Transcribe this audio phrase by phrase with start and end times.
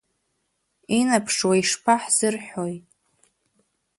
[0.99, 2.75] Инаԥшуа ишԥаҳзырҳәои?